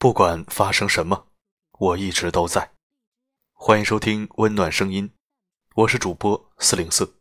[0.00, 1.26] 不管发生什么，
[1.78, 2.70] 我一直都在。
[3.52, 5.10] 欢迎收听温暖声音，
[5.74, 7.16] 我是主播四零四。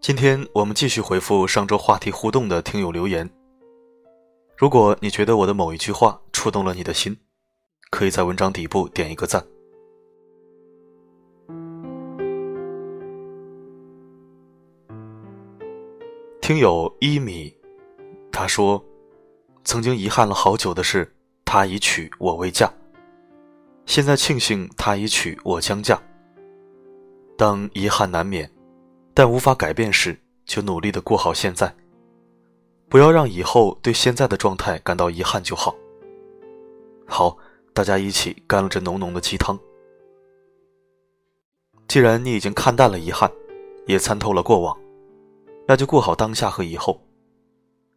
[0.00, 3.28] 今天我们继续回复上周话题互动的听友留言。
[4.56, 7.20] 如果你觉得我的某一句话触动了你的心，
[7.90, 9.46] 可以在文章底部点一个赞。
[16.50, 17.56] 听友一米，
[18.32, 18.84] 他说
[19.62, 21.08] ：“曾经遗憾了好久的是，
[21.44, 22.68] 他已娶我未嫁。
[23.86, 26.02] 现在庆幸他已娶我将嫁。
[27.38, 28.50] 当遗憾难免，
[29.14, 31.72] 但无法改变时，就努力的过好现在，
[32.88, 35.72] 不要让以后对现在的状态感到遗憾就好。”
[37.06, 37.38] 好，
[37.72, 39.56] 大家一起干了这浓浓的鸡汤。
[41.86, 43.30] 既然你已经看淡了遗憾，
[43.86, 44.76] 也参透了过往。
[45.70, 47.00] 那就过好当下和以后。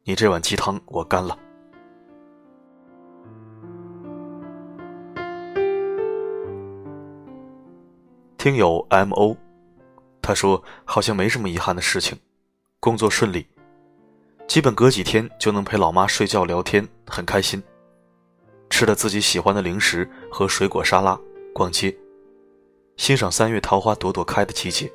[0.04, 1.36] 你这碗鸡汤我干了。
[8.38, 9.36] 听友 M O，
[10.22, 12.16] 他说好像没什么遗憾的事情，
[12.80, 13.44] 工作顺利，
[14.48, 17.60] 基本隔几天就能陪老妈睡觉聊天，很开心。
[18.70, 21.20] 吃了自己喜欢的零食和水果沙拉，
[21.56, 21.98] 逛街，
[22.98, 24.94] 欣赏三月桃花朵朵开的季节，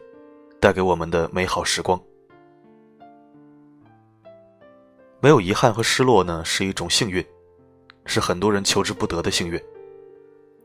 [0.60, 2.00] 带给我们的美好时光。
[5.20, 7.24] 没有遗憾和失落呢，是一种幸运，
[8.06, 9.60] 是很多人求之不得的幸运。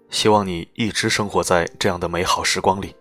[0.09, 2.95] 希望你一直生活在这样的美好时光里。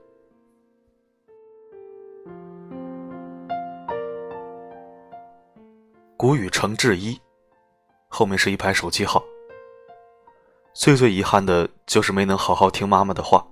[6.16, 7.20] 古语成志一，
[8.08, 9.22] 后面是一排手机号。
[10.72, 13.46] 最最遗憾的就是没能好好听妈妈的话，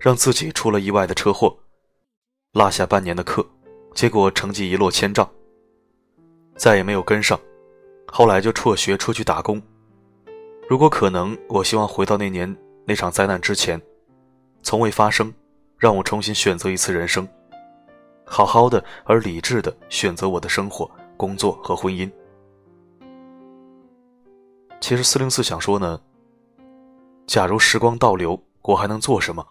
[0.00, 1.56] 让自己出了意外的车祸，
[2.52, 3.46] 落下半年的课，
[3.94, 5.30] 结果成绩一落千丈。
[6.58, 7.38] 再也没有跟上，
[8.08, 9.62] 后来就辍学出去打工。
[10.68, 13.80] 如果可能，我希望回到那年那场灾难之前，
[14.60, 15.32] 从未发生，
[15.78, 17.26] 让我重新选择一次人生，
[18.24, 22.10] 好好的而理智的选择我的生活、工作和婚姻。
[24.80, 26.00] 其实四零四想说呢，
[27.26, 29.46] 假如时光倒流，我还能做什么？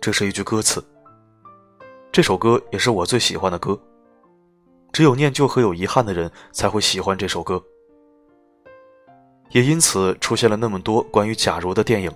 [0.00, 0.84] 这是一句歌词。
[2.10, 3.78] 这首歌也是我最喜欢的歌。
[4.96, 7.62] 只有念旧和有遗憾的人才会喜欢这首歌，
[9.50, 12.10] 也因此出现了那么多关于“假如”的电影，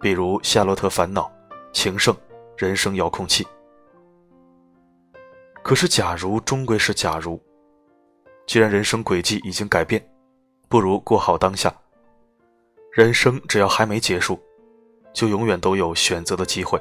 [0.00, 1.30] 比如《夏洛特烦恼》
[1.70, 2.14] 《情圣》
[2.56, 3.44] 《人生遥控器》。
[5.62, 7.38] 可是，假如终归是假如，
[8.46, 10.02] 既然人生轨迹已经改变，
[10.70, 11.70] 不如过好当下。
[12.90, 14.40] 人生只要还没结束，
[15.12, 16.80] 就永远都有选择的机会。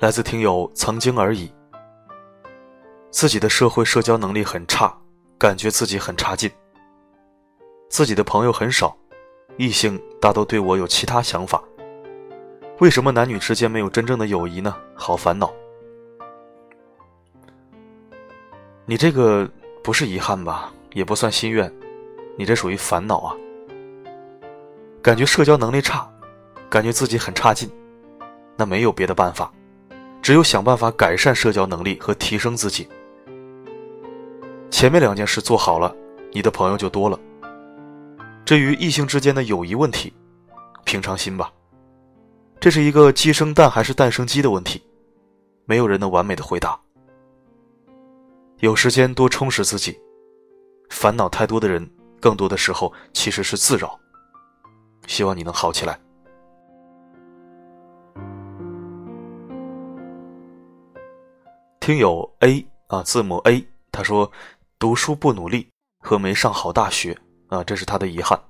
[0.00, 1.50] 来自听友曾经而已，
[3.10, 4.92] 自己的社会社交能力很差，
[5.38, 6.50] 感觉自己很差劲。
[7.88, 8.94] 自己的朋友很少，
[9.56, 11.62] 异性大都对我有其他想法。
[12.80, 14.76] 为什么男女之间没有真正的友谊呢？
[14.96, 15.54] 好烦恼。
[18.84, 19.48] 你这个
[19.82, 20.72] 不是遗憾吧？
[20.92, 21.72] 也不算心愿，
[22.36, 23.34] 你这属于烦恼啊。
[25.00, 26.10] 感觉社交能力差，
[26.68, 27.70] 感觉自己很差劲，
[28.56, 29.52] 那没有别的办法。
[30.24, 32.88] 只有想办法改善社交能力和提升自己。
[34.70, 35.94] 前面两件事做好了，
[36.32, 37.20] 你的朋友就多了。
[38.42, 40.10] 至于异性之间的友谊问题，
[40.86, 41.52] 平常心吧。
[42.58, 44.82] 这是一个鸡生蛋还是蛋生鸡的问题，
[45.66, 46.80] 没有人能完美的回答。
[48.60, 50.00] 有时间多充实自己，
[50.88, 51.86] 烦恼太多的人，
[52.18, 54.00] 更多的时候其实是自扰。
[55.06, 56.00] 希望你能好起来。
[61.84, 63.62] 听友 A 啊，字母 A，
[63.92, 64.32] 他说
[64.80, 65.68] ：“读书不努力
[66.00, 67.14] 和没上好大学
[67.48, 68.42] 啊，这是他的遗憾。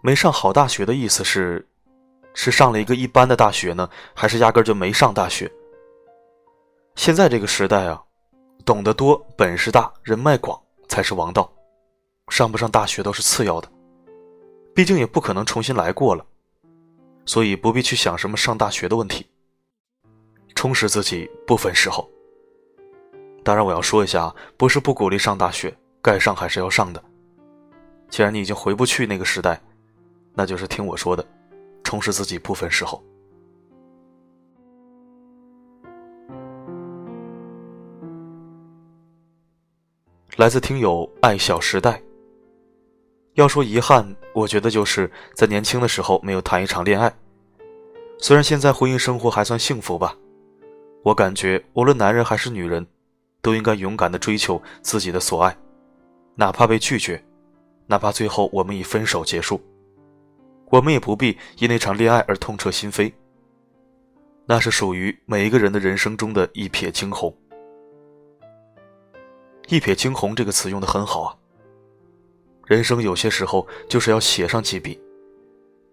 [0.00, 1.68] 没上好大学的意思是，
[2.32, 5.52] 是上了一个一般的大学呢，还是压根就没上大学？
[6.94, 8.02] 现在这个时代啊，
[8.64, 10.58] 懂得多、本事大、人脉广
[10.88, 11.52] 才是王道，
[12.28, 13.70] 上不上大学都是次要的。
[14.74, 16.24] 毕竟也不可能重新来过了，
[17.26, 19.26] 所以不必去想什么上大学的问题。”
[20.54, 22.08] 充实自己部分时候。
[23.42, 27.02] 当然，我要说一下，不是不鼓励上大学，该上还是要上的。
[28.08, 29.60] 既然你已经回不去那个时代，
[30.32, 31.26] 那就是听我说的，
[31.82, 33.02] 充实自己部分时候。
[40.36, 42.02] 来自听友爱小时代，
[43.34, 47.14] 要说遗憾，我觉得就是在年轻的时候没有谈一场恋爱。
[48.18, 50.16] 虽然现在婚姻生活还算幸福吧，
[51.04, 52.86] 我感觉无论男人还是女人，
[53.42, 55.54] 都应该勇敢的追求自己的所爱，
[56.34, 57.22] 哪怕被拒绝，
[57.86, 59.60] 哪怕最后我们以分手结束，
[60.70, 63.12] 我们也不必因那场恋爱而痛彻心扉。
[64.46, 67.34] 那是属于每一个人的人生中的一瞥惊鸿。
[69.68, 71.36] 一瞥惊鸿这个词用的很好啊。
[72.66, 74.98] 人生有些时候就是要写上几笔，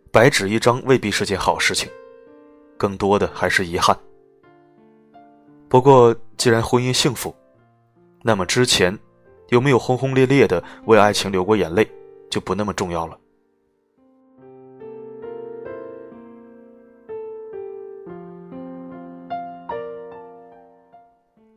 [0.10, 1.90] 白纸一张未必是件好事情，
[2.78, 3.98] 更多的还是遗憾。
[5.72, 7.34] 不过既然婚姻幸福，
[8.24, 9.00] 那么之前
[9.48, 11.90] 有没有轰轰烈烈的为爱情流过眼泪，
[12.30, 13.18] 就不那么重要了。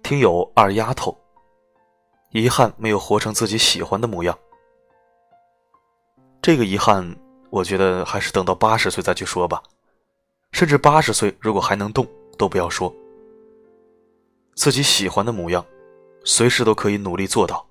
[0.05, 1.19] 听友二丫头，
[2.31, 4.39] 遗憾没有活成自己喜欢的模样。
[6.41, 7.05] 这个遗憾，
[7.51, 9.61] 我觉得还是等到八十岁再去说吧。
[10.53, 12.07] 甚至八十岁如果还能动，
[12.39, 12.95] 都不要说。
[14.55, 15.65] 自己喜欢的模样，
[16.25, 17.67] 随时都可以努力做到。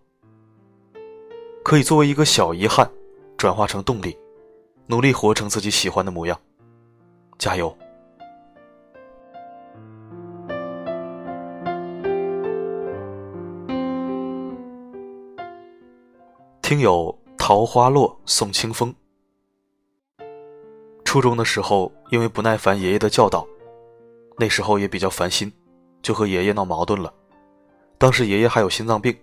[1.63, 2.89] 可以作为一个小遗憾，
[3.37, 4.17] 转化成动力，
[4.87, 6.39] 努力活成自己喜欢的模样。
[7.39, 7.75] 加油！
[16.61, 18.93] 听友桃花落送清风。
[21.05, 23.47] 初中的时候，因为不耐烦爷爷的教导，
[24.37, 25.51] 那时候也比较烦心，
[26.03, 27.11] 就和爷爷闹矛盾了。
[27.97, 29.17] 当时爷爷还有心脏病，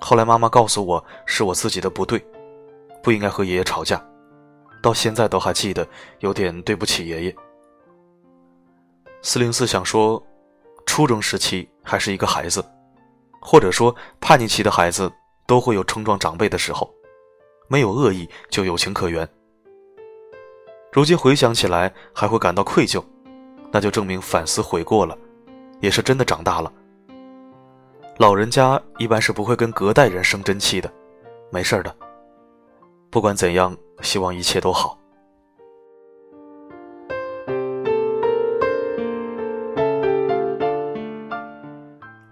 [0.00, 2.20] 后来妈妈告诉我是我自己的不对，
[3.00, 4.04] 不应该和爷爷吵架，
[4.82, 5.86] 到现在都还记得，
[6.18, 7.36] 有点对不起爷爷。
[9.22, 10.20] 四零四想说，
[10.86, 12.64] 初中时期还是一个孩子，
[13.40, 15.08] 或者说叛逆期的孩子。
[15.44, 16.88] 都会有冲撞长辈的时候，
[17.68, 19.28] 没有恶意就有情可原。
[20.92, 23.04] 如今回想起来还会感到愧疚，
[23.70, 25.18] 那就证明反思悔过了，
[25.82, 26.72] 也是真的长大了。
[28.16, 30.90] 老人家一般是不会跟隔代人生真气的，
[31.50, 31.94] 没事的。
[33.10, 34.96] 不管怎样，希望一切都好。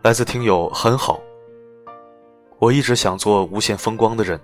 [0.03, 1.21] 来自听友很好。
[2.61, 4.41] 我一直想做无限风光的人，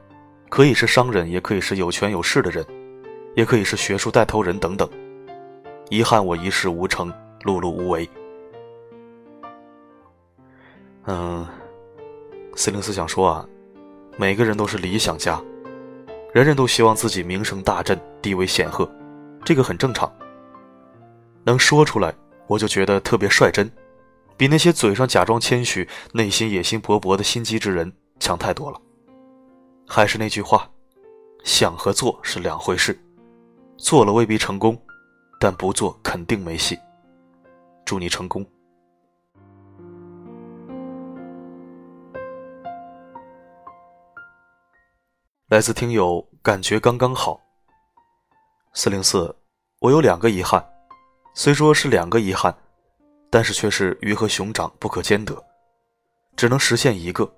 [0.49, 2.67] 可以是商人，也可以是有权有势的人，
[3.37, 4.89] 也可以是学术带头人等等。
[5.91, 7.09] 遗憾我一事无成，
[7.45, 8.09] 碌碌无为。
[11.07, 11.47] 嗯，
[12.57, 13.49] 四零四想说啊，
[14.17, 15.41] 每个人都是理想家，
[16.33, 18.91] 人人都希望自己名声大振，地位显赫，
[19.45, 20.13] 这个很正常。
[21.45, 22.13] 能说出来，
[22.49, 23.71] 我就觉得特别率真，
[24.37, 27.93] 比那些嘴上假装谦虚，内心野心勃勃的心机之人。
[28.19, 28.81] 强太多了。
[29.87, 30.69] 还是那句话，
[31.45, 32.99] 想和做是两回事，
[33.77, 34.77] 做了未必成功，
[35.39, 36.77] 但不做肯定没戏。
[37.85, 38.45] 祝你成功。
[45.49, 47.41] 来自听友，感觉刚刚好。
[48.75, 49.33] 四零四，
[49.79, 50.61] 我有两个遗憾，
[51.35, 52.53] 虽说是两个遗憾，
[53.31, 55.41] 但是却是鱼和熊掌不可兼得，
[56.35, 57.33] 只能实现一个。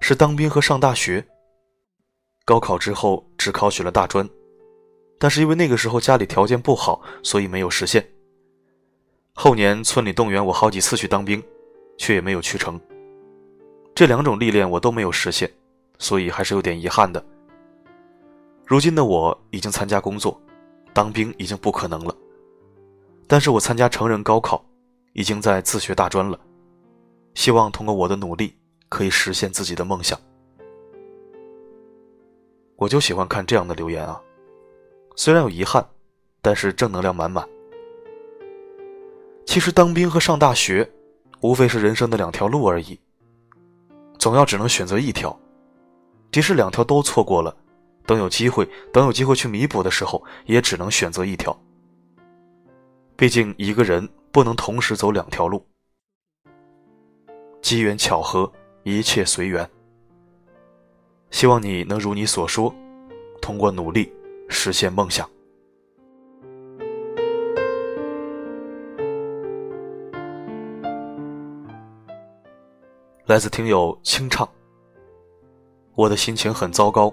[0.00, 1.26] 是当兵和上大学。
[2.44, 4.30] 高考之后只考取了大专，
[5.18, 8.08] 但是因为那个时候家里条件不好，所以没有实现。
[9.34, 11.42] 后年村里动员我好几次去当兵，
[11.96, 12.80] 却也没有去成。
[13.92, 15.52] 这两种历练我都没有实现，
[15.98, 17.24] 所以还是有点遗憾的。
[18.64, 20.40] 如今的我已经参加工作，
[20.92, 22.14] 当兵已经不可能了。
[23.26, 24.64] 但是我参加成人高考，
[25.12, 26.38] 已经在自学大专了，
[27.34, 28.54] 希望通过我的努力。
[28.90, 30.18] 可以实现自己的梦想，
[32.76, 34.18] 我就喜欢看这样的留言啊！
[35.14, 35.86] 虽然有遗憾，
[36.40, 37.46] 但是正能量满满。
[39.44, 40.90] 其实当兵和上大学，
[41.42, 42.98] 无非是人生的两条路而已。
[44.18, 45.38] 总要只能选择一条，
[46.30, 47.56] 即使两条都错过了，
[48.06, 51.58] 等有机会，等有机会去弥补的时候，也只能选择一条。
[53.16, 55.66] 毕竟一个人不能同时走两条路，
[57.62, 58.50] 机缘巧合。
[58.84, 59.68] 一切随缘。
[61.30, 62.74] 希望你能如你所说，
[63.42, 64.10] 通过努力
[64.48, 65.28] 实现梦想。
[73.26, 74.48] 来自听友清唱。
[75.98, 77.12] 我的心情很糟糕，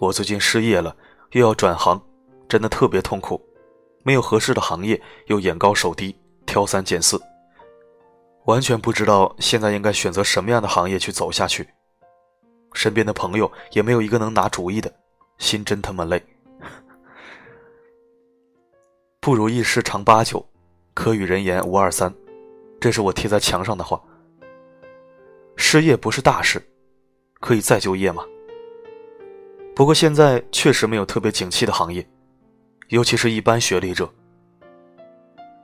[0.00, 0.96] 我最近失业了，
[1.30, 2.02] 又要转行，
[2.48, 3.40] 真的特别痛苦。
[4.02, 7.22] 没有合适的行业，又眼高手低，挑三拣四。
[8.46, 11.68] 完全不知道现在应该选择什么样的行业去走下去，
[12.72, 14.92] 身边的朋友也没有一个能拿主意的，
[15.38, 16.20] 心真他妈累。
[19.22, 20.44] 不如意事常八九，
[20.92, 22.12] 可与人言无二三，
[22.80, 24.02] 这是我贴在墙上的话。
[25.54, 26.60] 失业不是大事，
[27.40, 28.24] 可以再就业吗？
[29.74, 32.04] 不过现在确实没有特别景气的行业，
[32.88, 34.12] 尤其是一般学历者。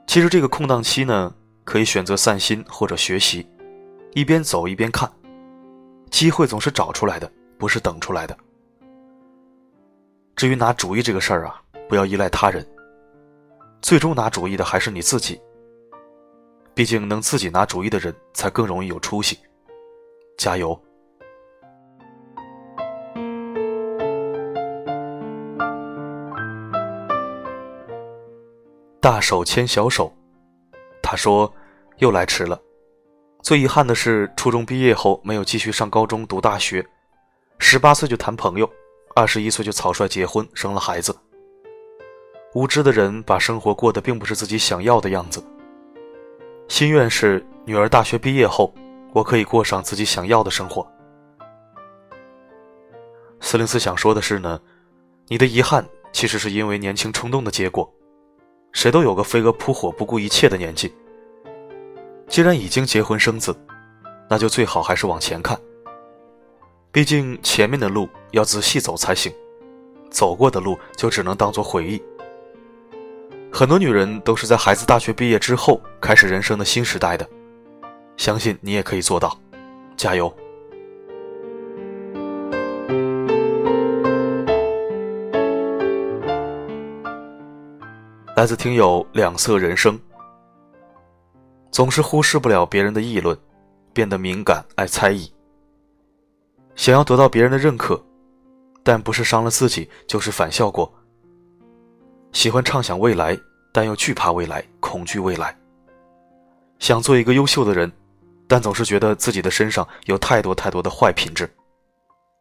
[0.07, 3.45] 其实这个空档期呢，可以选择散心或者学习，
[4.13, 5.11] 一边走一边看，
[6.09, 8.37] 机会总是找出来的，不是等出来的。
[10.35, 12.65] 至于拿主意这个事儿啊，不要依赖他人，
[13.81, 15.41] 最终拿主意的还是你自己。
[16.73, 19.39] 毕竟能自己拿主意的人，才更容易有出息。
[20.37, 20.77] 加油！
[29.05, 30.11] 大手牵小手，
[30.99, 31.53] 他说
[32.01, 32.59] ：“又来迟了。
[33.43, 36.83] 最遗憾的是，初中毕业后没有继续上高中读大学，
[37.59, 38.67] 十八岁就谈朋友，
[39.15, 41.15] 二十一岁就草率结婚生了孩子。
[42.55, 45.39] 无知的人把生活过得并不是自己想要的样子。
[46.67, 48.73] 心愿是女儿大学毕业后，
[49.13, 50.83] 我可以过上自己想要的生活。”
[53.39, 54.59] 四零四想说的是呢，
[55.27, 57.87] 你的遗憾其实是因为年轻冲动的结果。
[58.75, 60.93] 谁都有个飞蛾扑火、不顾一切的年纪。
[62.27, 63.55] 既然已经结婚生子，
[64.29, 65.57] 那就最好还是往前看。
[66.91, 69.33] 毕竟前面的路要仔细走才行，
[70.11, 72.03] 走过的路就只能当做回忆。
[73.49, 77.25] 很多女人都是在孩子大学毕业之后开始人生的新时代的，
[78.17, 79.39] 相信你也可以做到，
[79.95, 80.31] 加油！
[88.35, 89.97] 来自听友两色人生，
[91.71, 93.37] 总是忽视不了别人的议论，
[93.93, 95.31] 变得敏感爱猜疑，
[96.75, 97.97] 想要得到别人的认可，
[98.83, 100.93] 但不是伤了自己，就是反效果。
[102.33, 103.39] 喜欢畅想未来，
[103.71, 105.57] 但又惧怕未来，恐惧未来。
[106.77, 107.89] 想做一个优秀的人，
[108.49, 111.49] 但总是觉得自己的身上有太多太多的坏品质，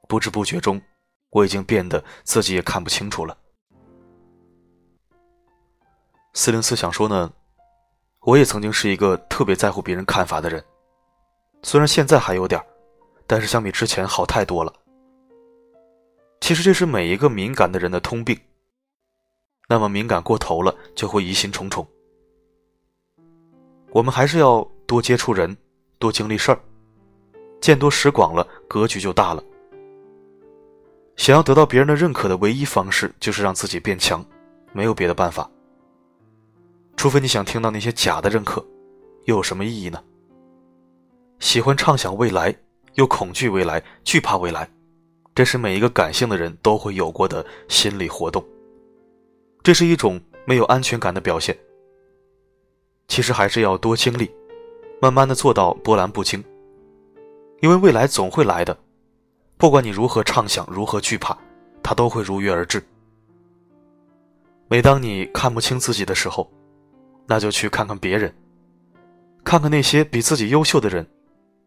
[0.09, 0.83] 不知不觉中，
[1.31, 3.39] 我已经变得自己也看不清楚了。
[6.37, 7.33] 四零四想说呢，
[8.23, 10.63] 我也曾经是一个特别在乎别人看法的人，
[11.63, 12.61] 虽然现在还有点
[13.25, 14.73] 但是相比之前好太多了。
[16.41, 18.37] 其实这是每一个敏感的人的通病。
[19.69, 21.87] 那么敏感过头了，就会疑心重重。
[23.93, 25.57] 我们还是要多接触人，
[26.01, 26.59] 多经历事儿，
[27.61, 29.43] 见多识广了，格局就大了。
[31.17, 34.23] 想要得到别人的认可的唯一方式，就是让自己变强，
[34.73, 35.49] 没有别的办法。
[37.05, 38.65] 除非你想听到那些假的认可，
[39.25, 40.03] 又有什么意义呢？
[41.39, 42.57] 喜欢畅想未来，
[42.95, 44.67] 又恐惧未来，惧怕未来，
[45.35, 48.43] 这是每一个感性的人都会有过的心理活动。
[49.63, 51.55] 这是一种没有安全感的表现。
[53.07, 54.31] 其实还是要多经历，
[54.99, 56.43] 慢慢的做到波澜不惊。
[57.61, 58.75] 因为未来总会来的，
[59.59, 61.37] 不管你如何畅想，如何惧怕，
[61.83, 62.83] 它都会如约而至。
[64.69, 66.51] 每当你看不清自己的时候，
[67.27, 68.35] 那就去看看别人，
[69.43, 71.07] 看看那些比自己优秀的人，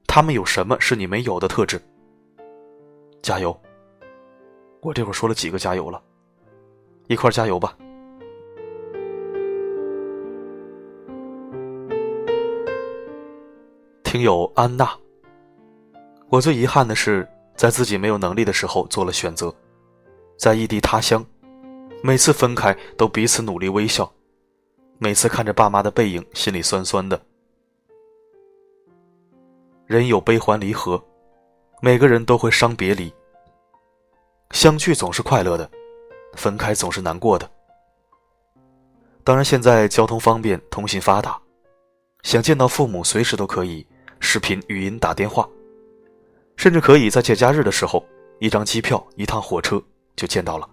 [0.05, 1.81] 他们有什么是你没有的特质？
[3.21, 3.59] 加油！
[4.81, 6.01] 我这会儿说了几个加油了，
[7.07, 7.75] 一块加油吧。
[14.03, 14.89] 听友安娜，
[16.29, 19.53] 我最遗憾的是，在自己没有能力的时候做了选择，
[20.37, 21.25] 在异地他乡，
[22.01, 24.09] 每次分开都彼此努力微笑。
[24.99, 27.21] 每次看着爸妈的背影，心里酸酸的。
[29.85, 31.01] 人有悲欢离合，
[31.81, 33.13] 每个人都会伤别离。
[34.51, 35.69] 相聚总是快乐的，
[36.33, 37.49] 分开总是难过的。
[39.23, 41.39] 当然，现在交通方便，通信发达，
[42.23, 43.85] 想见到父母，随时都可以
[44.19, 45.47] 视频、语音、打电话，
[46.55, 48.03] 甚至可以在节假日的时候，
[48.39, 49.81] 一张机票、一趟火车
[50.15, 50.67] 就见到了。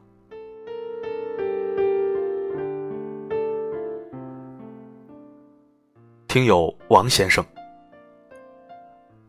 [6.34, 7.46] 听友王先生，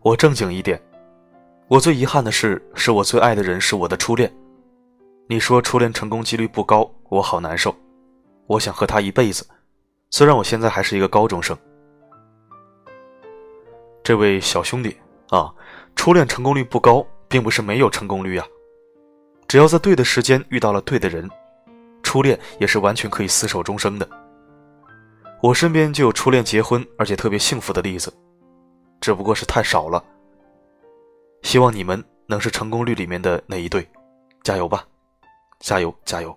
[0.01, 0.81] 我正经一点。
[1.67, 4.35] 我最遗憾的事，是我最爱的人是我的初恋。
[5.27, 7.75] 你说初恋成功几率不高，我好难受。
[8.47, 9.45] 我想和他一辈子，
[10.09, 11.55] 虽然我现在还是一个高中生。
[14.03, 14.97] 这位小兄弟
[15.29, 15.53] 啊，
[15.95, 18.47] 初恋成功率不高，并不是没有成功率啊。
[19.47, 21.29] 只要在对的时间遇到了对的人，
[22.01, 24.09] 初恋也是完全可以厮守终生的。
[25.41, 28.11] 我身边就有初恋结婚而且特别幸福的例子，
[28.99, 30.03] 只不过是太少了。
[31.43, 33.87] 希望你们能是成功率里面的那一对，
[34.43, 34.87] 加油吧！
[35.59, 36.35] 加油，加油！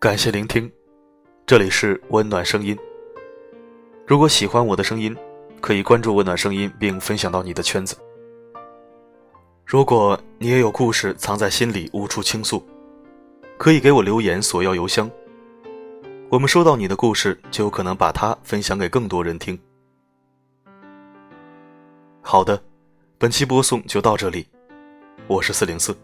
[0.00, 0.72] 感谢聆听，
[1.44, 2.74] 这里是温暖声音。
[4.06, 5.14] 如果喜欢我的声音，
[5.60, 7.94] 可以关注温暖声音并分享到你的圈子。
[9.66, 12.66] 如果你也有故事藏在心里无处倾诉，
[13.58, 15.08] 可以给我留言索要邮箱。
[16.30, 19.60] 我们收到你的故事，就有可能把它分享给更多人听。
[22.22, 22.58] 好的，
[23.18, 24.48] 本期播送就到这里，
[25.26, 25.94] 我是四零四，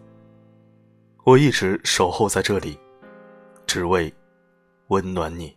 [1.23, 2.77] 我一直守候在这里。
[3.67, 4.11] 只为
[4.87, 5.55] 温暖你。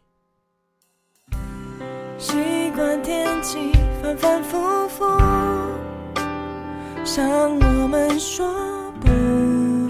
[2.19, 2.35] 习
[2.75, 5.05] 惯天气反反复复，
[7.05, 7.25] 像
[7.57, 8.52] 我们说
[9.00, 9.09] 不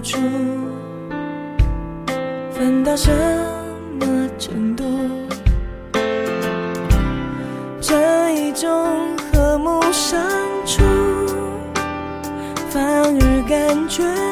[0.01, 0.19] 出
[2.51, 3.11] 分到什
[3.99, 4.83] 么程度。
[7.81, 8.69] 这一种
[9.33, 10.21] 和睦相
[10.65, 10.83] 处，
[12.69, 14.30] 反而感觉。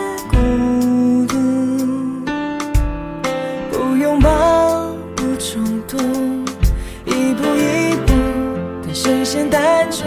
[7.05, 8.13] 一步一步，
[8.83, 10.03] 等谁先淡出？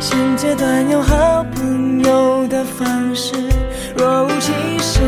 [0.00, 3.34] 现阶段有好朋友的方式，
[3.96, 5.00] 若无其事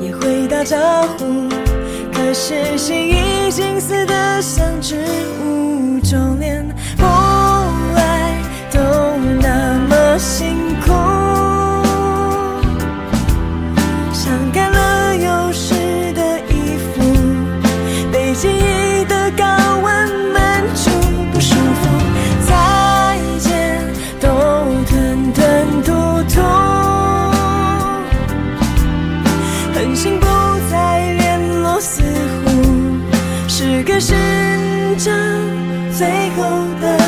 [0.00, 0.76] 也会打招
[1.18, 1.48] 呼，
[2.12, 4.96] 可是心已经死得像植
[5.44, 7.04] 物，就连不
[7.94, 8.34] 爱
[8.72, 8.80] 都
[9.40, 11.21] 那么辛苦。
[34.98, 35.12] 成
[35.90, 36.42] 最后
[36.80, 37.01] 的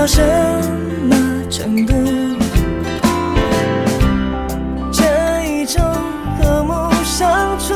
[0.00, 0.22] 到什
[1.10, 1.14] 么
[1.50, 1.92] 程度？
[4.90, 5.04] 这
[5.46, 5.84] 一种
[6.40, 6.72] 和睦
[7.04, 7.74] 相处，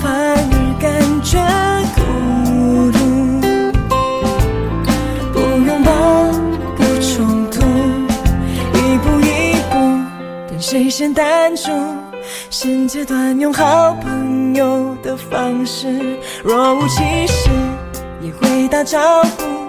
[0.00, 0.92] 反而感
[1.24, 1.40] 觉
[1.96, 2.00] 孤
[2.92, 2.98] 独。
[5.32, 5.90] 不拥抱，
[6.76, 7.58] 不冲突，
[8.78, 9.74] 一步一步，
[10.48, 11.72] 等谁先淡出？
[12.48, 17.50] 现阶段用好朋友的方式，若无其事
[18.20, 19.61] 也会打招呼。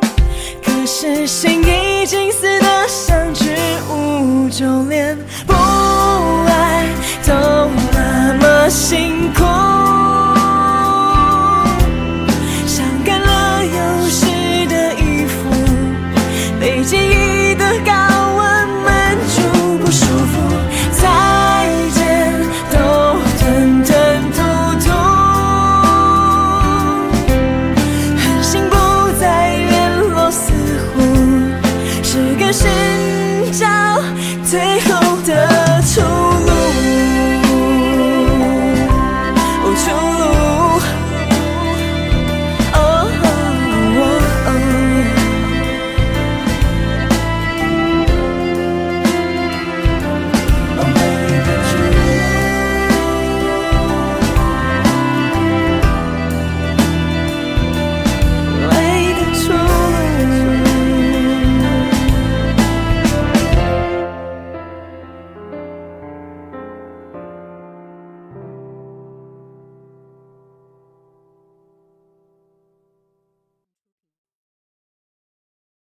[0.95, 3.45] 是心已经死得像植
[3.89, 5.17] 物，就连